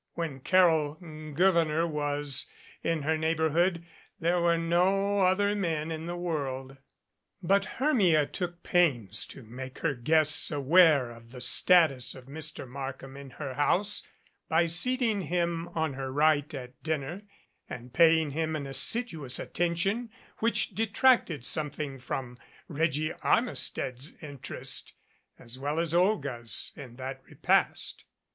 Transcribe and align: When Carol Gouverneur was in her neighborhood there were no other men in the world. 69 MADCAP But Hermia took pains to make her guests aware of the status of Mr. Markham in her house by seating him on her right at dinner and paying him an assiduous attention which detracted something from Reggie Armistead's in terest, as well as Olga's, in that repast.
When 0.15 0.39
Carol 0.39 0.95
Gouverneur 0.95 1.85
was 1.85 2.47
in 2.81 3.03
her 3.03 3.19
neighborhood 3.19 3.85
there 4.19 4.41
were 4.41 4.57
no 4.57 5.19
other 5.19 5.53
men 5.53 5.91
in 5.91 6.07
the 6.07 6.15
world. 6.17 6.71
69 6.71 6.85
MADCAP 6.87 7.47
But 7.47 7.65
Hermia 7.77 8.25
took 8.25 8.63
pains 8.63 9.27
to 9.27 9.43
make 9.43 9.77
her 9.77 9.93
guests 9.93 10.49
aware 10.49 11.11
of 11.11 11.29
the 11.29 11.39
status 11.39 12.15
of 12.15 12.25
Mr. 12.25 12.67
Markham 12.67 13.15
in 13.15 13.29
her 13.29 13.53
house 13.53 14.01
by 14.49 14.65
seating 14.65 15.21
him 15.21 15.67
on 15.75 15.93
her 15.93 16.11
right 16.11 16.51
at 16.51 16.81
dinner 16.81 17.21
and 17.69 17.93
paying 17.93 18.31
him 18.31 18.55
an 18.55 18.65
assiduous 18.65 19.37
attention 19.37 20.09
which 20.39 20.69
detracted 20.73 21.45
something 21.45 21.99
from 21.99 22.39
Reggie 22.67 23.13
Armistead's 23.21 24.15
in 24.19 24.39
terest, 24.39 24.93
as 25.37 25.59
well 25.59 25.79
as 25.79 25.93
Olga's, 25.93 26.71
in 26.75 26.95
that 26.95 27.21
repast. 27.25 28.05